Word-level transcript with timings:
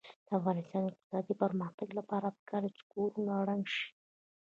د 0.27 0.29
افغانستان 0.39 0.81
د 0.83 0.89
اقتصادي 0.93 1.33
پرمختګ 1.43 1.89
لپاره 1.99 2.27
پکار 2.37 2.61
ده 2.65 2.69
چې 2.77 2.83
کورونه 2.93 3.33
رنګ 3.49 3.63
شي. 3.75 3.87